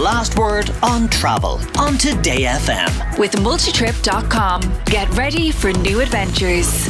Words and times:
the 0.00 0.04
last 0.04 0.38
word 0.38 0.70
on 0.82 1.08
travel 1.08 1.60
on 1.78 1.98
Today 1.98 2.44
FM. 2.44 3.18
With 3.18 3.32
multitrip.com. 3.32 4.62
Get 4.86 5.10
ready 5.14 5.50
for 5.50 5.72
new 5.72 6.00
adventures. 6.00 6.88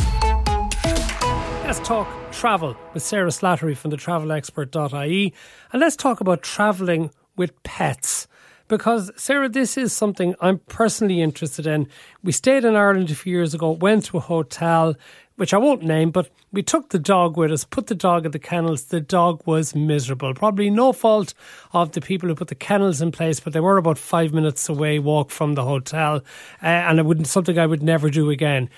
Let's 1.64 1.80
talk 1.80 2.06
travel 2.30 2.76
with 2.94 3.02
Sarah 3.02 3.30
Slattery 3.30 3.76
from 3.76 3.90
the 3.90 3.96
travelexpert.ie. 3.96 5.34
And 5.72 5.80
let's 5.80 5.96
talk 5.96 6.20
about 6.20 6.42
travelling 6.42 7.10
with 7.36 7.60
pets. 7.64 8.28
Because, 8.68 9.10
Sarah, 9.16 9.48
this 9.48 9.76
is 9.76 9.92
something 9.92 10.36
I'm 10.40 10.58
personally 10.68 11.20
interested 11.20 11.66
in. 11.66 11.88
We 12.22 12.30
stayed 12.30 12.64
in 12.64 12.76
Ireland 12.76 13.10
a 13.10 13.16
few 13.16 13.32
years 13.32 13.54
ago, 13.54 13.72
went 13.72 14.04
to 14.04 14.18
a 14.18 14.20
hotel, 14.20 14.94
which 15.40 15.54
I 15.54 15.56
won't 15.56 15.82
name, 15.82 16.10
but 16.10 16.28
we 16.52 16.62
took 16.62 16.90
the 16.90 16.98
dog 16.98 17.38
with 17.38 17.50
us, 17.50 17.64
put 17.64 17.86
the 17.86 17.94
dog 17.94 18.26
at 18.26 18.32
the 18.32 18.38
kennels. 18.38 18.84
The 18.84 19.00
dog 19.00 19.40
was 19.46 19.74
miserable. 19.74 20.34
Probably 20.34 20.68
no 20.68 20.92
fault 20.92 21.32
of 21.72 21.92
the 21.92 22.02
people 22.02 22.28
who 22.28 22.34
put 22.34 22.48
the 22.48 22.54
kennels 22.54 23.00
in 23.00 23.10
place, 23.10 23.40
but 23.40 23.54
they 23.54 23.60
were 23.60 23.78
about 23.78 23.96
five 23.96 24.34
minutes 24.34 24.68
away 24.68 24.98
walk 24.98 25.30
from 25.30 25.54
the 25.54 25.64
hotel, 25.64 26.16
uh, 26.62 26.66
and 26.66 26.98
it 26.98 27.06
wouldn't 27.06 27.26
something 27.26 27.58
I 27.58 27.64
would 27.64 27.82
never 27.82 28.10
do 28.10 28.28
again. 28.28 28.68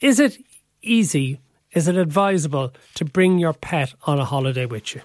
Is 0.00 0.18
it 0.18 0.38
easy? 0.80 1.38
Is 1.72 1.86
it 1.86 1.96
advisable 1.96 2.72
to 2.94 3.04
bring 3.04 3.38
your 3.38 3.52
pet 3.52 3.92
on 4.04 4.18
a 4.18 4.24
holiday 4.24 4.64
with 4.64 4.94
you? 4.94 5.02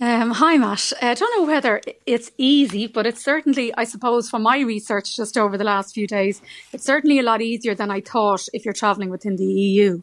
Um, 0.00 0.30
hi, 0.30 0.56
Matt. 0.58 0.92
I 1.02 1.14
don't 1.14 1.36
know 1.36 1.52
whether 1.52 1.80
it's 2.06 2.30
easy, 2.38 2.86
but 2.86 3.04
it's 3.04 3.24
certainly, 3.24 3.74
I 3.74 3.82
suppose, 3.82 4.30
from 4.30 4.42
my 4.42 4.60
research 4.60 5.16
just 5.16 5.36
over 5.36 5.58
the 5.58 5.64
last 5.64 5.92
few 5.92 6.06
days, 6.06 6.40
it's 6.72 6.84
certainly 6.84 7.18
a 7.18 7.24
lot 7.24 7.42
easier 7.42 7.74
than 7.74 7.90
I 7.90 8.00
thought 8.00 8.46
if 8.52 8.64
you're 8.64 8.74
traveling 8.74 9.10
within 9.10 9.34
the 9.34 9.44
EU. 9.44 10.02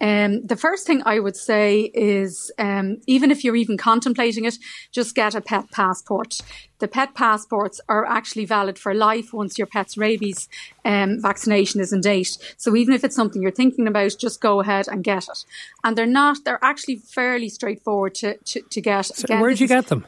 Um, 0.00 0.46
the 0.46 0.56
first 0.56 0.86
thing 0.86 1.02
I 1.04 1.18
would 1.18 1.36
say 1.36 1.90
is, 1.92 2.50
um, 2.58 3.02
even 3.06 3.30
if 3.30 3.44
you're 3.44 3.56
even 3.56 3.76
contemplating 3.76 4.46
it, 4.46 4.56
just 4.90 5.14
get 5.14 5.34
a 5.34 5.42
pet 5.42 5.70
passport. 5.70 6.40
The 6.78 6.88
pet 6.88 7.14
passports 7.14 7.80
are 7.90 8.06
actually 8.06 8.44
valid 8.46 8.78
for 8.78 8.94
life 8.94 9.32
once 9.32 9.58
your 9.58 9.66
pet's 9.66 9.96
rabies 9.96 10.48
um, 10.86 11.20
vaccination 11.20 11.80
is 11.80 11.92
in 11.92 12.00
date. 12.00 12.38
So 12.56 12.76
even 12.76 12.94
if 12.94 13.02
it's 13.02 13.16
something 13.16 13.42
you're 13.42 13.50
thinking 13.50 13.88
about, 13.88 14.14
just 14.18 14.40
go 14.40 14.60
ahead 14.60 14.86
and 14.88 15.02
get 15.02 15.24
it. 15.24 15.44
And 15.82 15.96
they're 15.96 16.06
not, 16.06 16.38
they're 16.44 16.62
actually 16.62 16.96
fairly 16.96 17.48
straightforward 17.48 18.14
to, 18.16 18.36
to, 18.36 18.60
to 18.60 18.80
get. 18.80 19.06
So 19.06 19.25
Again, 19.26 19.40
where'd 19.40 19.60
you 19.60 19.68
get 19.68 19.86
them? 19.86 20.06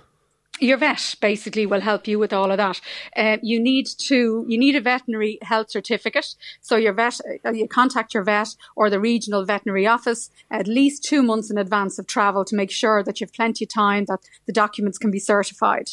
your 0.61 0.77
vet 0.77 1.15
basically 1.21 1.67
will 1.67 1.81
help 1.81 2.07
you 2.07 2.19
with 2.19 2.33
all 2.33 2.51
of 2.51 2.57
that. 2.57 2.81
Uh, 3.17 3.39
you 3.43 3.61
need 3.61 3.87
to 3.87 4.45
you 4.49 4.59
need 4.59 4.77
a 4.77 4.81
veterinary 4.81 5.39
health 5.43 5.71
certificate. 5.71 6.35
So 6.61 6.77
your 6.77 6.93
vet 6.93 7.21
uh, 7.45 7.51
you 7.53 7.69
contact 7.69 8.15
your 8.15 8.25
vet 8.25 8.57
or 8.77 8.91
the 8.91 9.01
regional 9.01 9.45
veterinary 9.45 9.87
office 9.87 10.31
at 10.51 10.67
least 10.67 11.05
two 11.05 11.23
months 11.23 11.51
in 11.51 11.59
advance 11.59 11.99
of 11.99 12.07
travel 12.07 12.45
to 12.45 12.57
make 12.57 12.71
sure 12.71 13.03
that 13.03 13.21
you've 13.21 13.33
plenty 13.33 13.65
of 13.65 13.73
time 13.73 14.07
that 14.07 14.21
the 14.47 14.53
documents 14.53 14.99
can 14.99 15.11
be 15.11 15.21
certified. 15.21 15.91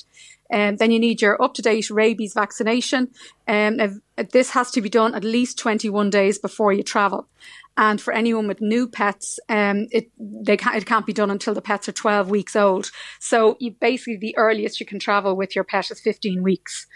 And 0.52 0.74
um, 0.74 0.78
then 0.78 0.92
you 0.92 1.00
need 1.00 1.24
your 1.24 1.42
up 1.42 1.56
to 1.56 1.64
date 1.64 1.90
rabies 1.90 2.36
vaccination. 2.36 3.10
Um, 3.48 4.02
this 4.32 4.52
has 4.52 4.70
to 4.72 4.82
be 4.82 4.90
done 4.90 5.16
at 5.16 5.24
least 5.24 5.58
21 5.58 6.12
days 6.12 6.38
before 6.38 6.72
you 6.72 6.84
travel. 6.84 7.28
And 7.78 8.00
for 8.00 8.14
anyone 8.14 8.48
with 8.48 8.62
new 8.62 8.88
pets, 8.88 9.40
um, 9.50 9.88
it 9.92 10.10
they 10.18 10.56
can't, 10.56 10.76
it 10.78 10.86
can't 10.86 11.06
be 11.06 11.14
done 11.14 11.30
until 11.30 11.54
the 11.54 11.62
pets 11.62 11.90
are 11.90 11.94
12 11.94 12.30
weeks 12.30 12.56
old. 12.56 12.92
So 13.20 13.58
you 13.60 13.72
basically 13.72 14.18
the 14.18 14.38
earliest 14.38 14.80
you 14.80 14.86
can 14.86 15.00
travel 15.00 15.36
with 15.36 15.56
your 15.56 15.66
pet 15.66 15.92
is 15.92 16.00
15 16.00 16.42
weeks. 16.42 16.88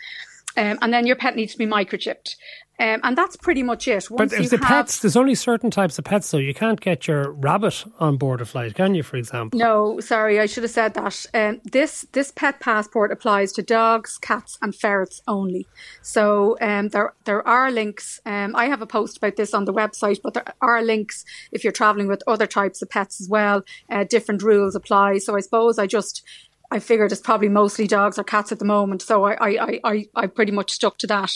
Um, 0.58 0.80
and 0.82 0.94
then 0.94 1.06
your 1.06 1.16
pet 1.16 1.36
needs 1.36 1.54
to 1.54 1.58
be 1.58 1.68
microchipped. 1.68 2.36
Um, 2.82 3.02
and 3.04 3.18
that's 3.18 3.36
pretty 3.36 3.62
much 3.62 3.90
it. 3.90 4.10
Once 4.10 4.32
but 4.32 4.40
if 4.40 4.50
the 4.52 4.58
have, 4.58 4.66
pets, 4.66 5.00
there's 5.02 5.18
only 5.18 5.36
certain 5.36 5.70
types 5.70 6.00
of 6.00 6.06
pets, 6.06 6.28
so 6.28 6.38
you 6.38 6.54
can't 6.54 6.80
get 6.80 7.10
your 7.10 7.34
rabbit 7.34 7.84
on 8.00 8.16
board 8.16 8.40
a 8.40 8.46
flight, 8.46 8.74
can 8.74 8.96
you? 8.96 9.04
For 9.04 9.18
example. 9.18 9.60
No, 9.60 10.00
sorry, 10.00 10.40
I 10.40 10.46
should 10.46 10.64
have 10.64 10.72
said 10.72 10.94
that. 10.94 11.26
Um, 11.34 11.60
this 11.66 12.06
this 12.14 12.32
pet 12.32 12.62
passport 12.62 13.12
applies 13.12 13.52
to 13.54 13.62
dogs, 13.62 14.18
cats, 14.18 14.58
and 14.62 14.74
ferrets 14.74 15.22
only. 15.28 15.68
So 16.02 16.58
um, 16.62 16.88
there 16.88 17.14
there 17.26 17.46
are 17.46 17.70
links. 17.70 18.22
Um, 18.26 18.56
I 18.56 18.68
have 18.68 18.82
a 18.82 18.88
post 18.88 19.18
about 19.18 19.36
this 19.36 19.54
on 19.54 19.66
the 19.66 19.74
website, 19.74 20.22
but 20.24 20.34
there 20.34 20.54
are 20.62 20.82
links 20.82 21.26
if 21.52 21.66
you're 21.66 21.74
traveling 21.74 22.08
with 22.08 22.24
other 22.28 22.48
types 22.48 22.82
of 22.82 22.90
pets 22.90 23.20
as 23.20 23.28
well. 23.28 23.62
Uh, 23.92 24.06
different 24.06 24.42
rules 24.42 24.74
apply. 24.74 25.18
So 25.18 25.36
I 25.36 25.42
suppose 25.42 25.80
I 25.80 25.86
just 25.86 26.24
I 26.72 26.80
figured 26.80 27.12
it's 27.12 27.22
probably 27.22 27.50
mostly 27.50 27.88
dogs 27.88 28.20
or 28.20 28.24
cats 28.24 28.52
at 28.52 28.60
the 28.60 28.66
moment. 28.66 29.02
So 29.02 29.24
I, 29.24 29.50
I, 29.50 29.80
I, 29.84 30.06
I 30.16 30.28
pretty 30.28 30.52
much 30.52 30.72
stuck 30.72 30.98
to 31.00 31.08
that. 31.08 31.32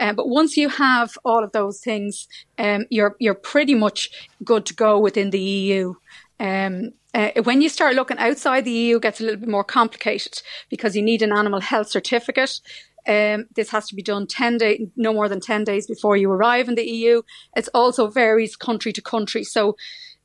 Uh, 0.00 0.12
but 0.12 0.28
once 0.28 0.56
you 0.56 0.68
have 0.68 1.16
all 1.24 1.44
of 1.44 1.52
those 1.52 1.80
things, 1.80 2.26
um, 2.58 2.86
you're, 2.90 3.16
you're 3.20 3.34
pretty 3.34 3.74
much 3.74 4.10
good 4.44 4.66
to 4.66 4.74
go 4.74 4.98
within 4.98 5.30
the 5.30 5.40
EU. 5.40 5.94
Um, 6.40 6.90
uh, 7.14 7.30
when 7.44 7.60
you 7.60 7.68
start 7.68 7.94
looking 7.94 8.18
outside 8.18 8.64
the 8.64 8.72
EU, 8.72 8.96
it 8.96 9.02
gets 9.02 9.20
a 9.20 9.24
little 9.24 9.40
bit 9.40 9.48
more 9.48 9.64
complicated 9.64 10.42
because 10.68 10.96
you 10.96 11.02
need 11.02 11.22
an 11.22 11.32
animal 11.32 11.60
health 11.60 11.88
certificate. 11.88 12.60
Um, 13.06 13.46
this 13.54 13.70
has 13.70 13.88
to 13.88 13.94
be 13.94 14.02
done 14.02 14.26
10 14.26 14.58
days, 14.58 14.88
no 14.96 15.12
more 15.12 15.28
than 15.28 15.40
10 15.40 15.64
days 15.64 15.86
before 15.86 16.16
you 16.16 16.30
arrive 16.30 16.68
in 16.68 16.74
the 16.74 16.84
EU. 16.84 17.22
It 17.54 17.68
also 17.74 18.08
varies 18.08 18.56
country 18.56 18.92
to 18.92 19.02
country. 19.02 19.44
So 19.44 19.76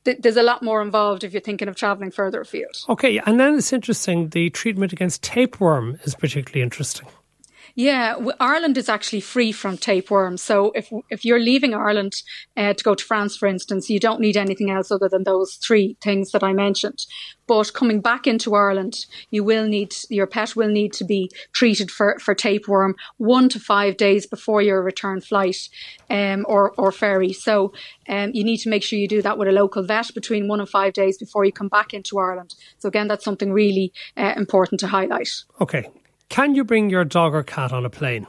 th- 0.04 0.18
there's 0.20 0.36
a 0.36 0.42
lot 0.42 0.62
more 0.62 0.82
involved 0.82 1.24
if 1.24 1.32
you're 1.32 1.40
thinking 1.40 1.68
of 1.68 1.76
travelling 1.76 2.10
further 2.10 2.40
afield. 2.40 2.84
Okay, 2.88 3.18
and 3.26 3.38
then 3.38 3.54
it's 3.56 3.72
interesting 3.72 4.28
the 4.30 4.50
treatment 4.50 4.92
against 4.92 5.22
tapeworm 5.22 5.98
is 6.04 6.14
particularly 6.14 6.62
interesting. 6.62 7.08
Yeah, 7.78 8.16
Ireland 8.40 8.76
is 8.76 8.88
actually 8.88 9.20
free 9.20 9.52
from 9.52 9.78
tapeworm. 9.78 10.36
So 10.36 10.72
if 10.74 10.90
if 11.10 11.24
you're 11.24 11.38
leaving 11.38 11.74
Ireland 11.74 12.24
uh, 12.56 12.74
to 12.74 12.82
go 12.82 12.96
to 12.96 13.04
France, 13.04 13.36
for 13.36 13.46
instance, 13.46 13.88
you 13.88 14.00
don't 14.00 14.18
need 14.18 14.36
anything 14.36 14.68
else 14.68 14.90
other 14.90 15.08
than 15.08 15.22
those 15.22 15.54
three 15.64 15.96
things 16.02 16.32
that 16.32 16.42
I 16.42 16.52
mentioned. 16.52 17.06
But 17.46 17.72
coming 17.72 18.00
back 18.00 18.26
into 18.26 18.56
Ireland, 18.56 19.06
you 19.30 19.44
will 19.44 19.64
need 19.68 19.94
your 20.10 20.26
pet 20.26 20.56
will 20.56 20.70
need 20.70 20.92
to 20.94 21.04
be 21.04 21.30
treated 21.52 21.88
for, 21.88 22.18
for 22.18 22.34
tapeworm 22.34 22.96
one 23.18 23.48
to 23.50 23.60
five 23.60 23.96
days 23.96 24.26
before 24.26 24.60
your 24.60 24.82
return 24.82 25.20
flight 25.20 25.68
um, 26.10 26.46
or 26.48 26.72
or 26.78 26.90
ferry. 26.90 27.32
So 27.32 27.72
um, 28.08 28.32
you 28.34 28.42
need 28.42 28.58
to 28.58 28.70
make 28.70 28.82
sure 28.82 28.98
you 28.98 29.06
do 29.06 29.22
that 29.22 29.38
with 29.38 29.46
a 29.46 29.52
local 29.52 29.84
vet 29.84 30.12
between 30.14 30.48
one 30.48 30.58
and 30.58 30.68
five 30.68 30.94
days 30.94 31.16
before 31.16 31.44
you 31.44 31.52
come 31.52 31.68
back 31.68 31.94
into 31.94 32.18
Ireland. 32.18 32.56
So 32.78 32.88
again, 32.88 33.06
that's 33.06 33.24
something 33.24 33.52
really 33.52 33.92
uh, 34.16 34.34
important 34.36 34.80
to 34.80 34.88
highlight. 34.88 35.30
Okay, 35.60 35.88
can 36.28 36.54
you 36.54 36.64
bring 36.64 36.90
your 36.90 37.04
dog 37.04 37.34
or 37.34 37.42
cat 37.42 37.72
on 37.72 37.84
a 37.84 37.90
plane? 37.90 38.26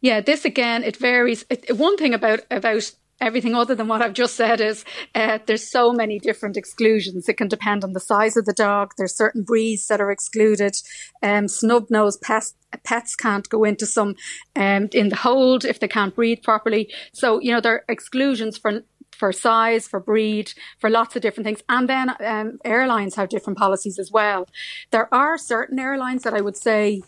Yeah, 0.00 0.20
this 0.20 0.44
again, 0.44 0.84
it 0.84 0.96
varies. 0.96 1.44
One 1.70 1.96
thing 1.96 2.14
about 2.14 2.40
about 2.50 2.92
everything 3.20 3.54
other 3.54 3.74
than 3.74 3.88
what 3.88 4.02
I've 4.02 4.12
just 4.12 4.36
said 4.36 4.60
is 4.60 4.84
uh, 5.14 5.38
there's 5.46 5.68
so 5.68 5.92
many 5.92 6.18
different 6.18 6.56
exclusions. 6.56 7.28
It 7.28 7.38
can 7.38 7.48
depend 7.48 7.82
on 7.82 7.92
the 7.92 8.00
size 8.00 8.36
of 8.36 8.44
the 8.44 8.52
dog. 8.52 8.92
There's 8.96 9.16
certain 9.16 9.42
breeds 9.42 9.86
that 9.86 10.00
are 10.00 10.10
excluded. 10.10 10.76
Um, 11.22 11.48
snub 11.48 11.86
nosed 11.90 12.20
pets, 12.20 12.54
pets 12.84 13.16
can't 13.16 13.48
go 13.48 13.64
into 13.64 13.86
some 13.86 14.16
um, 14.54 14.88
in 14.92 15.08
the 15.08 15.16
hold 15.16 15.64
if 15.64 15.80
they 15.80 15.88
can't 15.88 16.14
breathe 16.14 16.42
properly. 16.42 16.92
So 17.12 17.40
you 17.40 17.52
know 17.52 17.60
there 17.60 17.74
are 17.74 17.84
exclusions 17.88 18.58
for 18.58 18.82
for 19.18 19.32
size, 19.32 19.88
for 19.88 20.00
breed, 20.00 20.52
for 20.78 20.90
lots 20.90 21.16
of 21.16 21.22
different 21.22 21.46
things. 21.46 21.62
And 21.68 21.88
then 21.88 22.14
um, 22.20 22.58
airlines 22.64 23.14
have 23.16 23.28
different 23.28 23.58
policies 23.58 23.98
as 23.98 24.10
well. 24.10 24.46
There 24.90 25.12
are 25.14 25.38
certain 25.38 25.78
airlines 25.78 26.22
that 26.22 26.34
I 26.34 26.40
would 26.40 26.56
say 26.56 27.02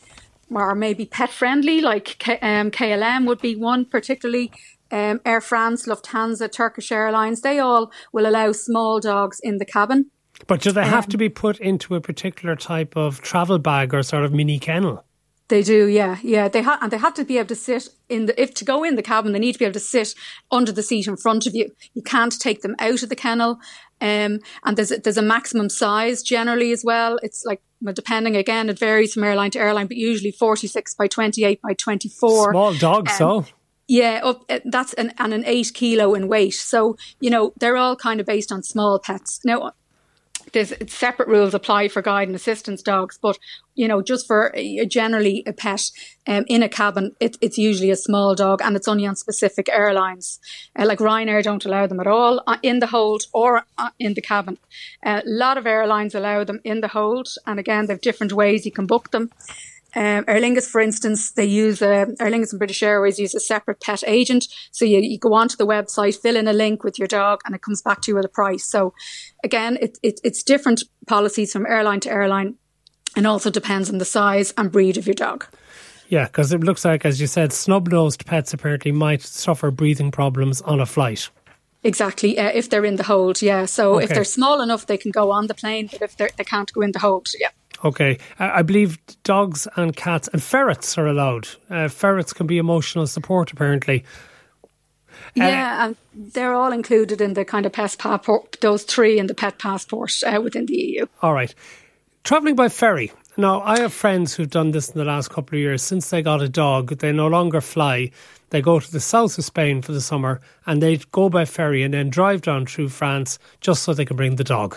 are 0.54 0.74
maybe 0.74 1.04
pet 1.04 1.30
friendly, 1.30 1.80
like 1.80 2.16
K- 2.18 2.38
um, 2.40 2.70
KLM 2.70 3.26
would 3.26 3.40
be 3.40 3.54
one 3.54 3.84
particularly. 3.84 4.50
Um, 4.90 5.20
Air 5.26 5.42
France, 5.42 5.86
Lufthansa, 5.86 6.50
Turkish 6.50 6.90
Airlines, 6.90 7.42
they 7.42 7.58
all 7.58 7.92
will 8.10 8.26
allow 8.26 8.52
small 8.52 9.00
dogs 9.00 9.38
in 9.40 9.58
the 9.58 9.66
cabin. 9.66 10.10
But 10.46 10.62
do 10.62 10.72
they 10.72 10.84
have 10.84 11.04
um, 11.04 11.10
to 11.10 11.18
be 11.18 11.28
put 11.28 11.58
into 11.58 11.94
a 11.94 12.00
particular 12.00 12.56
type 12.56 12.96
of 12.96 13.20
travel 13.20 13.58
bag 13.58 13.92
or 13.92 14.02
sort 14.02 14.24
of 14.24 14.32
mini 14.32 14.58
kennel? 14.58 15.04
They 15.48 15.62
do, 15.62 15.86
yeah, 15.86 16.18
yeah. 16.22 16.48
They 16.48 16.60
have, 16.60 16.82
and 16.82 16.92
they 16.92 16.98
have 16.98 17.14
to 17.14 17.24
be 17.24 17.38
able 17.38 17.48
to 17.48 17.54
sit 17.54 17.88
in 18.10 18.26
the. 18.26 18.40
If 18.40 18.52
to 18.54 18.66
go 18.66 18.84
in 18.84 18.96
the 18.96 19.02
cabin, 19.02 19.32
they 19.32 19.38
need 19.38 19.54
to 19.54 19.58
be 19.58 19.64
able 19.64 19.72
to 19.74 19.80
sit 19.80 20.14
under 20.50 20.72
the 20.72 20.82
seat 20.82 21.06
in 21.06 21.16
front 21.16 21.46
of 21.46 21.54
you. 21.54 21.70
You 21.94 22.02
can't 22.02 22.38
take 22.38 22.60
them 22.60 22.76
out 22.78 23.02
of 23.02 23.08
the 23.08 23.16
kennel. 23.16 23.58
Um, 24.00 24.40
and 24.64 24.76
there's 24.76 24.92
a, 24.92 24.98
there's 24.98 25.16
a 25.16 25.22
maximum 25.22 25.70
size 25.70 26.22
generally 26.22 26.70
as 26.70 26.84
well. 26.84 27.18
It's 27.22 27.44
like 27.44 27.62
well, 27.80 27.94
depending 27.94 28.36
again, 28.36 28.68
it 28.68 28.78
varies 28.78 29.14
from 29.14 29.24
airline 29.24 29.50
to 29.52 29.58
airline, 29.58 29.86
but 29.86 29.96
usually 29.96 30.32
46 30.32 30.94
by 30.94 31.06
28 31.06 31.62
by 31.62 31.74
24. 31.74 32.52
Small 32.52 32.74
dog, 32.74 33.08
um, 33.08 33.16
so. 33.16 33.46
Yeah, 33.86 34.20
up, 34.22 34.44
uh, 34.50 34.60
that's 34.66 34.92
an, 34.94 35.14
and 35.18 35.32
an 35.32 35.44
eight 35.46 35.72
kilo 35.72 36.14
in 36.14 36.28
weight. 36.28 36.54
So, 36.54 36.96
you 37.20 37.30
know, 37.30 37.54
they're 37.58 37.76
all 37.76 37.96
kind 37.96 38.20
of 38.20 38.26
based 38.26 38.52
on 38.52 38.62
small 38.62 38.98
pets. 38.98 39.40
Now, 39.44 39.72
there's 40.52 40.72
separate 40.86 41.28
rules 41.28 41.54
apply 41.54 41.88
for 41.88 42.02
guide 42.02 42.28
and 42.28 42.36
assistance 42.36 42.82
dogs, 42.82 43.18
but 43.20 43.38
you 43.74 43.86
know, 43.86 44.02
just 44.02 44.26
for 44.26 44.56
uh, 44.56 44.84
generally 44.84 45.44
a 45.46 45.52
pet 45.52 45.90
um, 46.26 46.44
in 46.48 46.62
a 46.62 46.68
cabin, 46.68 47.14
it, 47.20 47.36
it's 47.40 47.58
usually 47.58 47.90
a 47.90 47.96
small 47.96 48.34
dog, 48.34 48.60
and 48.62 48.76
it's 48.76 48.88
only 48.88 49.06
on 49.06 49.16
specific 49.16 49.68
airlines. 49.68 50.40
Uh, 50.76 50.84
like 50.84 50.98
Ryanair 50.98 51.42
don't 51.42 51.64
allow 51.64 51.86
them 51.86 52.00
at 52.00 52.06
all 52.06 52.42
uh, 52.46 52.56
in 52.62 52.80
the 52.80 52.88
hold 52.88 53.24
or 53.32 53.64
uh, 53.78 53.90
in 53.98 54.14
the 54.14 54.20
cabin. 54.20 54.58
A 55.04 55.22
lot 55.24 55.58
of 55.58 55.66
airlines 55.66 56.14
allow 56.14 56.44
them 56.44 56.60
in 56.64 56.80
the 56.80 56.88
hold, 56.88 57.28
and 57.46 57.60
again, 57.60 57.86
they've 57.86 58.00
different 58.00 58.32
ways 58.32 58.66
you 58.66 58.72
can 58.72 58.86
book 58.86 59.10
them. 59.10 59.30
Um, 59.98 60.24
Aer 60.28 60.40
Lingus, 60.40 60.66
for 60.68 60.80
instance, 60.80 61.32
they 61.32 61.44
use 61.44 61.82
a, 61.82 62.06
Aer 62.20 62.30
Lingus 62.30 62.52
and 62.52 62.58
British 62.58 62.82
Airways 62.84 63.18
use 63.18 63.34
a 63.34 63.40
separate 63.40 63.80
pet 63.80 64.04
agent. 64.06 64.46
So 64.70 64.84
you, 64.84 65.00
you 65.00 65.18
go 65.18 65.34
onto 65.34 65.56
the 65.56 65.66
website, 65.66 66.16
fill 66.16 66.36
in 66.36 66.46
a 66.46 66.52
link 66.52 66.84
with 66.84 66.98
your 67.00 67.08
dog, 67.08 67.40
and 67.44 67.54
it 67.54 67.62
comes 67.62 67.82
back 67.82 68.00
to 68.02 68.12
you 68.12 68.16
with 68.16 68.24
a 68.24 68.28
price. 68.28 68.64
So 68.64 68.94
again, 69.42 69.76
it, 69.80 69.98
it, 70.02 70.20
it's 70.22 70.44
different 70.44 70.84
policies 71.08 71.52
from 71.52 71.66
airline 71.66 72.00
to 72.00 72.10
airline. 72.10 72.54
and 73.16 73.26
also 73.26 73.50
depends 73.50 73.90
on 73.90 73.98
the 73.98 74.04
size 74.04 74.54
and 74.56 74.70
breed 74.70 74.96
of 74.96 75.06
your 75.06 75.14
dog. 75.14 75.46
Yeah, 76.08 76.26
because 76.26 76.52
it 76.52 76.60
looks 76.62 76.84
like, 76.84 77.04
as 77.04 77.20
you 77.20 77.26
said, 77.26 77.52
snub 77.52 77.88
nosed 77.88 78.24
pets 78.24 78.54
apparently 78.54 78.92
might 78.92 79.22
suffer 79.22 79.70
breathing 79.70 80.10
problems 80.10 80.62
on 80.62 80.80
a 80.80 80.86
flight. 80.86 81.28
Exactly, 81.82 82.38
uh, 82.38 82.50
if 82.54 82.70
they're 82.70 82.84
in 82.84 82.96
the 82.96 83.04
hold, 83.04 83.42
yeah. 83.42 83.64
So 83.66 83.94
Okay. 83.96 84.04
if 84.04 84.10
they're 84.10 84.24
small 84.24 84.60
enough, 84.60 84.86
they 84.86 84.96
can 84.96 85.10
go 85.10 85.30
on 85.30 85.46
the 85.48 85.54
plane, 85.54 85.88
but 85.90 86.02
if 86.02 86.16
they 86.16 86.44
can't 86.44 86.72
go 86.72 86.80
in 86.80 86.92
the 86.92 86.98
hold, 87.00 87.28
yeah. 87.38 87.50
Okay, 87.84 88.18
I 88.38 88.58
I 88.58 88.62
believe 88.62 88.98
dogs 89.22 89.68
and 89.76 89.94
cats 89.94 90.28
and 90.32 90.42
ferrets 90.42 90.98
are 90.98 91.06
allowed. 91.06 91.48
Uh, 91.70 91.88
ferrets 91.88 92.32
can 92.32 92.46
be 92.46 92.58
emotional 92.58 93.06
support, 93.06 93.52
apparently. 93.52 94.04
Yeah, 95.34 95.84
and 95.84 95.96
they're 96.14 96.54
all 96.54 96.72
included 96.72 97.20
in 97.20 97.34
the 97.34 97.44
kind 97.44 97.66
of 97.66 97.72
pet 97.72 97.96
passport, 97.98 98.56
those 98.60 98.84
three 98.84 99.18
in 99.18 99.26
the 99.26 99.34
pet 99.34 99.58
passport 99.58 100.12
uh, 100.24 100.40
within 100.40 100.66
the 100.66 100.76
EU. 100.76 101.06
All 101.22 101.34
right. 101.34 101.54
Travelling 102.24 102.56
by 102.56 102.68
ferry. 102.68 103.12
Now, 103.36 103.60
I 103.62 103.78
have 103.78 103.92
friends 103.92 104.34
who've 104.34 104.50
done 104.50 104.72
this 104.72 104.88
in 104.88 104.98
the 104.98 105.04
last 105.04 105.30
couple 105.30 105.56
of 105.56 105.60
years. 105.60 105.82
Since 105.82 106.10
they 106.10 106.22
got 106.22 106.42
a 106.42 106.48
dog, 106.48 106.98
they 106.98 107.12
no 107.12 107.28
longer 107.28 107.60
fly. 107.60 108.10
They 108.50 108.60
go 108.60 108.80
to 108.80 108.92
the 108.92 109.00
south 109.00 109.38
of 109.38 109.44
Spain 109.44 109.82
for 109.82 109.92
the 109.92 110.00
summer 110.00 110.40
and 110.66 110.82
they 110.82 110.96
go 111.12 111.28
by 111.28 111.44
ferry 111.44 111.82
and 111.82 111.94
then 111.94 112.10
drive 112.10 112.42
down 112.42 112.66
through 112.66 112.88
France 112.88 113.38
just 113.60 113.82
so 113.82 113.94
they 113.94 114.04
can 114.04 114.16
bring 114.16 114.36
the 114.36 114.44
dog. 114.44 114.76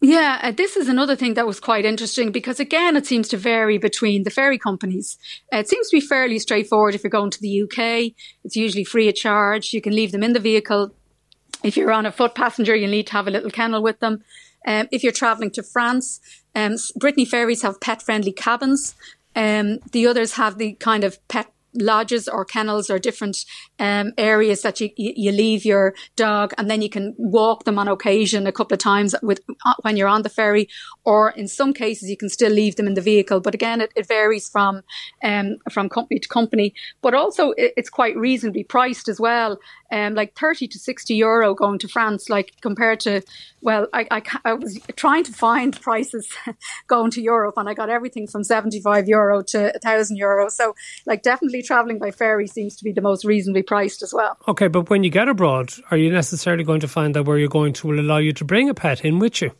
Yeah, 0.00 0.40
uh, 0.42 0.50
this 0.50 0.76
is 0.76 0.88
another 0.88 1.16
thing 1.16 1.34
that 1.34 1.46
was 1.46 1.58
quite 1.58 1.86
interesting 1.86 2.30
because, 2.30 2.60
again, 2.60 2.96
it 2.96 3.06
seems 3.06 3.28
to 3.28 3.38
vary 3.38 3.78
between 3.78 4.24
the 4.24 4.30
ferry 4.30 4.58
companies. 4.58 5.16
Uh, 5.52 5.58
it 5.58 5.68
seems 5.68 5.88
to 5.88 5.96
be 5.96 6.00
fairly 6.02 6.38
straightforward 6.38 6.94
if 6.94 7.02
you're 7.02 7.10
going 7.10 7.30
to 7.30 7.40
the 7.40 7.62
UK. 7.62 8.12
It's 8.44 8.56
usually 8.56 8.84
free 8.84 9.08
of 9.08 9.14
charge. 9.14 9.72
You 9.72 9.80
can 9.80 9.94
leave 9.94 10.12
them 10.12 10.22
in 10.22 10.34
the 10.34 10.40
vehicle. 10.40 10.94
If 11.62 11.76
you're 11.76 11.92
on 11.92 12.04
a 12.04 12.12
foot 12.12 12.34
passenger, 12.34 12.76
you 12.76 12.86
need 12.86 13.06
to 13.06 13.12
have 13.14 13.26
a 13.26 13.30
little 13.30 13.50
kennel 13.50 13.82
with 13.82 14.00
them. 14.00 14.22
Um, 14.66 14.86
if 14.92 15.02
you're 15.02 15.12
travelling 15.12 15.50
to 15.52 15.62
France, 15.62 16.20
um, 16.54 16.76
Brittany 16.96 17.24
ferries 17.24 17.62
have 17.62 17.80
pet 17.80 18.02
friendly 18.02 18.32
cabins. 18.32 18.94
Um, 19.34 19.78
the 19.92 20.06
others 20.06 20.34
have 20.34 20.58
the 20.58 20.74
kind 20.74 21.04
of 21.04 21.26
pet 21.28 21.50
lodges 21.76 22.28
or 22.28 22.44
kennels 22.44 22.90
or 22.90 22.98
different 22.98 23.44
um, 23.78 24.12
areas 24.18 24.62
that 24.62 24.80
you, 24.80 24.90
you 24.96 25.32
leave 25.32 25.64
your 25.64 25.94
dog 26.16 26.52
and 26.58 26.70
then 26.70 26.82
you 26.82 26.88
can 26.88 27.14
walk 27.18 27.64
them 27.64 27.78
on 27.78 27.88
occasion 27.88 28.46
a 28.46 28.52
couple 28.52 28.74
of 28.74 28.80
times 28.80 29.14
with 29.22 29.40
uh, 29.64 29.74
when 29.82 29.96
you're 29.96 30.08
on 30.08 30.22
the 30.22 30.28
ferry 30.28 30.68
or 31.04 31.30
in 31.30 31.48
some 31.48 31.72
cases 31.72 32.10
you 32.10 32.16
can 32.16 32.28
still 32.28 32.52
leave 32.52 32.76
them 32.76 32.86
in 32.86 32.94
the 32.94 33.00
vehicle. 33.00 33.40
But 33.40 33.54
again 33.54 33.80
it, 33.80 33.92
it 33.96 34.06
varies 34.06 34.48
from 34.48 34.82
um, 35.22 35.56
from 35.70 35.88
company 35.88 36.20
to 36.20 36.28
company. 36.28 36.74
But 37.02 37.14
also 37.14 37.50
it, 37.52 37.72
it's 37.76 37.90
quite 37.90 38.16
reasonably 38.16 38.64
priced 38.64 39.08
as 39.08 39.20
well. 39.20 39.58
Um, 39.92 40.14
like 40.14 40.34
30 40.36 40.66
to 40.68 40.78
60 40.78 41.14
euro 41.14 41.54
going 41.54 41.78
to 41.78 41.88
France 41.88 42.28
like 42.28 42.52
compared 42.60 42.98
to 43.00 43.22
well 43.60 43.86
I, 43.92 44.08
I, 44.10 44.22
I 44.44 44.54
was 44.54 44.80
trying 44.96 45.22
to 45.24 45.32
find 45.32 45.80
prices 45.88 46.28
going 46.88 47.10
to 47.12 47.22
Europe 47.22 47.54
and 47.56 47.68
I 47.68 47.74
got 47.74 47.88
everything 47.88 48.26
from 48.26 48.44
75 48.44 49.08
euro 49.08 49.42
to 49.42 49.70
1000 49.82 50.16
euro. 50.16 50.48
So 50.48 50.74
like 51.06 51.22
definitely 51.22 51.62
traveling 51.66 51.98
by 51.98 52.10
ferry 52.10 52.46
seems 52.46 52.76
to 52.76 52.84
be 52.84 52.92
the 52.92 53.00
most 53.00 53.24
reasonably 53.24 53.62
priced 53.62 54.02
as 54.02 54.14
well 54.14 54.38
Okay, 54.48 54.68
but 54.68 54.88
when 54.88 55.02
you 55.02 55.10
get 55.10 55.28
abroad, 55.28 55.72
are 55.90 55.96
you 55.96 56.10
necessarily 56.10 56.64
going 56.64 56.80
to 56.80 56.88
find 56.88 57.14
that 57.14 57.24
where 57.24 57.38
you're 57.38 57.48
going 57.48 57.72
to 57.74 57.86
will 57.86 58.00
allow 58.00 58.18
you 58.18 58.32
to 58.32 58.44
bring 58.44 58.68
a 58.68 58.74
pet 58.74 59.04
in 59.04 59.18
with 59.18 59.42
you? 59.42 59.50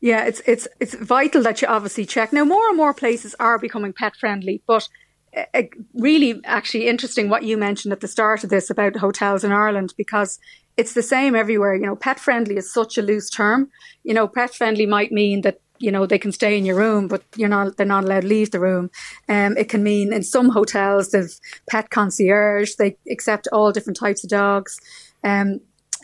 Yeah, 0.00 0.24
it's 0.24 0.40
it's 0.46 0.68
it's 0.80 0.94
vital 0.94 1.42
that 1.42 1.62
you 1.62 1.68
obviously 1.68 2.06
check. 2.06 2.32
Now, 2.32 2.44
more 2.44 2.68
and 2.68 2.76
more 2.76 2.94
places 2.94 3.34
are 3.40 3.58
becoming 3.58 3.92
pet 3.92 4.16
friendly, 4.16 4.62
but 4.66 4.88
uh, 5.36 5.44
uh, 5.54 5.62
really, 5.94 6.40
actually 6.44 6.86
interesting 6.86 7.28
what 7.28 7.42
you 7.42 7.56
mentioned 7.56 7.92
at 7.92 8.00
the 8.00 8.08
start 8.08 8.44
of 8.44 8.50
this 8.50 8.70
about 8.70 8.96
hotels 8.96 9.44
in 9.44 9.52
Ireland 9.52 9.94
because 9.96 10.38
it's 10.76 10.94
the 10.94 11.02
same 11.02 11.34
everywhere. 11.34 11.74
You 11.74 11.86
know, 11.86 11.96
pet 11.96 12.20
friendly 12.20 12.56
is 12.56 12.72
such 12.72 12.98
a 12.98 13.02
loose 13.02 13.30
term. 13.30 13.70
You 14.02 14.14
know, 14.14 14.28
pet 14.28 14.54
friendly 14.54 14.86
might 14.86 15.12
mean 15.12 15.40
that 15.42 15.60
you 15.84 15.92
know 15.92 16.06
they 16.06 16.18
can 16.18 16.32
stay 16.32 16.56
in 16.56 16.64
your 16.64 16.76
room, 16.76 17.08
but 17.08 17.22
you're 17.36 17.48
not 17.48 17.76
they're 17.76 17.94
not 17.94 18.04
allowed 18.04 18.22
to 18.22 18.26
leave 18.26 18.50
the 18.50 18.60
room. 18.60 18.90
Um, 19.28 19.56
it 19.56 19.68
can 19.68 19.82
mean 19.82 20.12
in 20.12 20.22
some 20.22 20.48
hotels 20.48 21.10
there's 21.10 21.40
pet 21.68 21.90
concierge. 21.90 22.74
They 22.74 22.96
accept 23.10 23.48
all 23.52 23.72
different 23.72 23.98
types 23.98 24.24
of 24.24 24.30
dogs. 24.30 24.80
Um, 25.22 25.60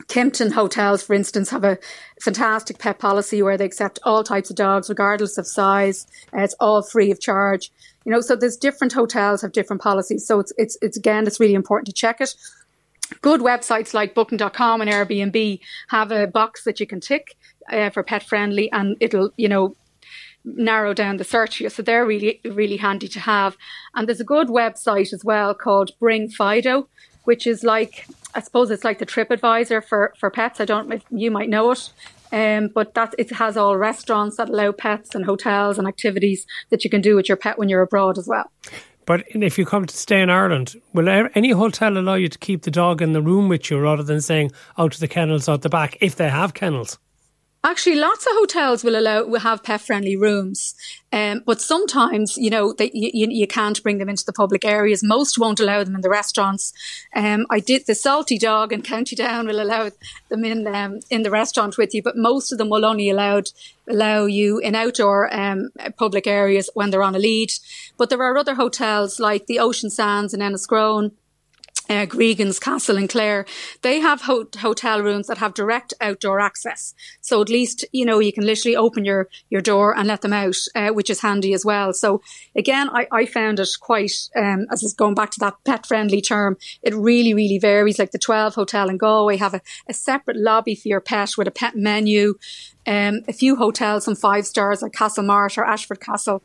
Kimpton 0.09 0.53
hotels, 0.53 1.03
for 1.03 1.15
instance, 1.15 1.51
have 1.51 1.65
a 1.65 1.79
fantastic 2.21 2.79
pet 2.79 2.99
policy 2.99 3.43
where 3.43 3.59
they 3.59 3.67
accept 3.67 3.99
all 4.03 4.25
types 4.25 4.51
of 4.51 4.57
dogs, 4.57 4.89
regardless 4.89 5.37
of 5.37 5.47
size. 5.47 6.07
Uh, 6.35 6.43
it's 6.43 6.55
all 6.59 6.83
free 6.83 7.11
of 7.11 7.21
charge. 7.21 7.71
You 8.05 8.13
know, 8.13 8.21
so 8.21 8.35
there's 8.35 8.57
different 8.57 8.95
hotels 8.95 9.43
have 9.43 9.53
different 9.53 9.83
policies. 9.83 10.27
So 10.27 10.41
it's 10.41 10.53
it's 10.57 10.77
it's 10.83 10.97
again, 10.97 11.27
it's 11.27 11.41
really 11.41 11.55
important 11.55 11.87
to 11.87 11.93
check 11.93 12.21
it. 12.21 12.35
Good 13.23 13.41
websites 13.41 13.93
like 13.93 14.15
Booking.com 14.15 14.81
and 14.81 14.91
Airbnb 14.91 15.61
have 15.89 16.13
a 16.13 16.27
box 16.27 16.65
that 16.65 16.81
you 16.81 16.87
can 16.87 17.01
tick 17.01 17.37
uh, 17.71 17.91
for 17.91 18.03
pet 18.03 18.23
friendly, 18.23 18.71
and 18.73 18.97
it'll 19.01 19.31
you 19.37 19.49
know 19.49 19.75
narrow 20.45 20.95
down 20.95 21.17
the 21.17 21.25
search. 21.25 21.63
So 21.69 21.83
they're 21.83 22.07
really, 22.07 22.41
really 22.45 22.77
handy 22.77 23.09
to 23.09 23.21
have. 23.21 23.57
And 23.95 24.09
there's 24.09 24.21
a 24.21 24.25
good 24.25 24.49
website 24.49 25.13
as 25.13 25.25
well 25.25 25.55
called 25.55 25.93
Bring 25.99 26.29
Fido, 26.29 26.89
which 27.25 27.47
is 27.47 27.63
like, 27.63 28.07
I 28.35 28.41
suppose 28.41 28.71
it's 28.71 28.85
like 28.85 28.99
the 28.99 29.07
TripAdvisor 29.07 29.85
for, 29.85 30.15
for 30.19 30.31
pets. 30.31 30.61
I 30.61 30.65
don't 30.65 30.89
know 30.89 30.97
if 30.97 31.05
you 31.11 31.31
might 31.31 31.49
know 31.49 31.71
it. 31.73 31.91
Um, 32.33 32.69
but 32.73 32.95
that 32.95 33.15
it 33.19 33.31
has 33.31 33.57
all 33.57 33.77
restaurants 33.77 34.37
that 34.37 34.49
allow 34.49 34.71
pets 34.71 35.17
and 35.17 35.25
hotels 35.25 35.79
and 35.79 35.89
activities 35.89 36.47
that 36.71 36.85
you 36.85 36.91
can 36.91 37.01
do 37.01 37.17
with 37.17 37.29
your 37.29 37.37
pet 37.37 37.59
when 37.59 37.69
you're 37.69 37.83
abroad 37.83 38.19
as 38.19 38.29
well. 38.29 38.53
But 39.11 39.25
if 39.35 39.59
you 39.59 39.67
come 39.67 39.87
to 39.87 39.97
stay 39.97 40.21
in 40.21 40.31
Ireland, 40.31 40.81
will 40.93 41.09
any 41.35 41.51
hotel 41.51 41.99
allow 41.99 42.15
you 42.15 42.29
to 42.29 42.39
keep 42.39 42.63
the 42.63 42.71
dog 42.71 43.03
in 43.03 43.13
the 43.13 43.21
room 43.21 43.49
with 43.49 43.69
you 43.69 43.81
rather 43.81 44.05
than 44.05 44.21
saying 44.21 44.53
out 44.79 44.93
to 44.93 45.01
the 45.01 45.09
kennels 45.09 45.49
out 45.49 45.63
the 45.63 45.69
back 45.69 45.99
if 46.01 46.15
they 46.15 46.29
have 46.29 46.55
kennels? 46.55 46.97
Actually, 47.63 47.97
lots 47.97 48.25
of 48.25 48.33
hotels 48.37 48.83
will 48.83 48.99
allow 48.99 49.23
will 49.23 49.41
have 49.41 49.63
pet 49.63 49.83
friendly 49.83 50.17
rooms, 50.17 50.75
um, 51.13 51.43
but 51.45 51.61
sometimes 51.61 52.39
you 52.39 52.49
know 52.49 52.73
they, 52.73 52.91
you, 52.95 53.29
you 53.29 53.47
can't 53.47 53.83
bring 53.83 53.99
them 53.99 54.09
into 54.09 54.25
the 54.25 54.33
public 54.33 54.65
areas. 54.65 55.03
Most 55.03 55.39
won't 55.39 55.61
allow 55.61 55.85
them 55.85 55.95
in 55.95 56.01
the 56.01 56.09
restaurants. 56.09 56.73
Um, 57.15 57.45
I 57.51 57.61
did 57.61 57.85
the 57.87 57.95
Salty 57.95 58.39
Dog 58.39 58.73
in 58.73 58.81
County 58.81 59.15
Down 59.15 59.47
will 59.47 59.61
allow 59.61 59.91
them 60.31 60.43
in 60.43 60.67
um, 60.69 61.01
in 61.11 61.23
the 61.23 61.31
restaurant 61.31 61.77
with 61.77 61.95
you, 61.95 62.03
but 62.03 62.17
most 62.17 62.51
of 62.51 62.57
them 62.57 62.71
will 62.71 62.87
only 62.87 63.11
allowed 63.11 63.51
allow 63.87 64.25
you 64.25 64.59
in 64.59 64.75
outdoor 64.75 65.29
um, 65.35 65.69
public 65.99 66.27
areas 66.27 66.71
when 66.73 66.89
they're 66.89 67.03
on 67.03 67.15
a 67.15 67.19
lead. 67.19 67.53
But 67.99 68.09
there 68.09 68.23
are 68.23 68.39
other 68.39 68.55
hotels 68.55 69.21
like 69.21 69.45
the 69.47 69.59
Ocean 69.59 69.91
Sands 69.91 70.33
in 70.33 70.41
Enniscrone 70.41 71.13
uh, 71.91 72.07
Gregan's 72.07 72.61
Castle 72.61 72.97
in 72.97 73.09
Clare, 73.09 73.45
they 73.83 73.99
have 73.99 74.23
ho- 74.23 74.47
hotel 74.59 75.03
rooms 75.03 75.27
that 75.27 75.39
have 75.39 75.55
direct 75.55 75.93
outdoor 76.01 76.39
access. 76.39 76.95
So 77.21 77.43
at 77.43 77.49
least, 77.49 77.85
you 77.93 78.07
know, 78.07 78.21
you 78.21 78.33
can 78.33 78.47
literally 78.47 78.77
open 78.77 79.05
your, 79.05 79.29
your 79.51 79.61
door 79.61 79.97
and 79.97 80.07
let 80.07 80.23
them 80.23 80.33
out, 80.33 80.55
uh, 80.77 80.91
which 80.91 81.11
is 81.11 81.21
handy 81.21 81.53
as 81.53 81.65
well. 81.65 81.93
So 81.93 82.23
again, 82.55 82.89
I, 82.91 83.09
I 83.11 83.27
found 83.27 83.59
it 83.59 83.69
quite, 83.81 84.13
um, 84.37 84.67
as 84.71 84.85
is 84.85 84.95
going 84.95 85.17
back 85.17 85.33
to 85.33 85.41
that 85.41 85.57
pet 85.65 85.85
friendly 85.85 86.21
term, 86.21 86.57
it 86.83 86.95
really, 86.95 87.35
really 87.35 87.59
varies. 87.59 87.99
Like 87.99 88.13
the 88.13 88.19
12 88.19 88.55
Hotel 88.55 88.89
in 88.89 88.97
Galway 88.97 89.37
have 89.37 89.55
a, 89.55 89.61
a 89.89 89.93
separate 89.93 90.37
lobby 90.37 90.77
for 90.77 90.87
your 90.87 91.01
pet 91.01 91.33
with 91.37 91.49
a 91.49 91.53
pet 91.53 91.75
menu. 91.75 92.35
Um, 92.87 93.21
a 93.29 93.33
few 93.33 93.57
hotels, 93.57 94.05
some 94.05 94.15
five 94.15 94.47
stars 94.47 94.81
like 94.81 94.93
Castlemart 94.93 95.59
or 95.59 95.65
Ashford 95.65 96.01
Castle 96.01 96.43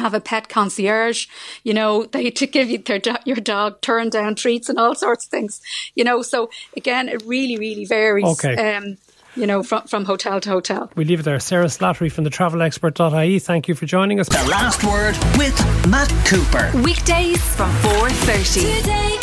have 0.00 0.14
a 0.14 0.20
pet 0.20 0.48
concierge, 0.48 1.26
you 1.62 1.74
know, 1.74 2.04
they 2.12 2.30
to 2.30 2.46
give 2.46 2.70
you 2.70 2.78
their 2.78 2.98
do- 2.98 3.16
your 3.24 3.36
dog 3.36 3.80
turn 3.80 4.10
down 4.10 4.34
treats 4.34 4.68
and 4.68 4.78
all 4.78 4.94
sorts 4.94 5.26
of 5.26 5.30
things, 5.30 5.60
you 5.94 6.04
know. 6.04 6.22
So 6.22 6.50
again, 6.76 7.08
it 7.08 7.22
really, 7.24 7.56
really 7.56 7.84
varies. 7.84 8.24
Okay. 8.24 8.76
Um, 8.76 8.96
you 9.36 9.46
know, 9.46 9.62
from 9.62 9.86
from 9.86 10.04
hotel 10.04 10.40
to 10.40 10.50
hotel. 10.50 10.90
We 10.96 11.04
leave 11.04 11.20
it 11.20 11.22
there. 11.22 11.38
Sarah 11.38 11.66
Slattery 11.66 12.10
from 12.10 12.24
the 12.24 12.30
travelexpert.ie. 12.30 13.38
Thank 13.38 13.68
you 13.68 13.76
for 13.76 13.86
joining 13.86 14.18
us. 14.18 14.28
The 14.28 14.48
last 14.50 14.82
word 14.82 15.16
with 15.38 15.56
Matt 15.88 16.10
Cooper. 16.26 16.70
Weekdays 16.82 17.40
from 17.54 17.70
4.30. 17.76 18.78
Today 18.80 19.19